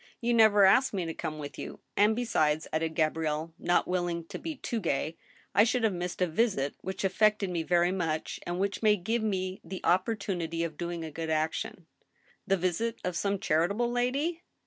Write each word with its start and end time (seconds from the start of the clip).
"You 0.19 0.33
never 0.33 0.65
asked 0.65 0.95
me 0.95 1.05
to 1.05 1.13
come 1.13 1.37
with 1.37 1.59
you, 1.59 1.79
and, 1.95 2.15
besides," 2.15 2.67
added 2.73 2.95
Gabrielle, 2.95 3.53
not 3.59 3.87
willing 3.87 4.23
to 4.29 4.39
be 4.39 4.55
too 4.55 4.79
gay," 4.79 5.15
I 5.53 5.63
should 5.63 5.83
have 5.83 5.93
missed 5.93 6.23
a 6.23 6.25
visit 6.25 6.73
which 6.81 7.03
affected 7.03 7.51
me 7.51 7.61
very 7.61 7.91
much, 7.91 8.39
and 8.47 8.59
which 8.59 8.81
may 8.81 8.95
give 8.95 9.21
me 9.21 9.61
the 9.63 9.79
oppor 9.83 10.15
tunity 10.17 10.65
of 10.65 10.75
doing 10.75 11.03
a 11.05 11.11
good 11.11 11.29
action."" 11.29 11.85
The 12.47 12.57
visit 12.57 12.97
of 13.03 13.15
some 13.15 13.37
charitable 13.37 13.91
lady 13.91 14.41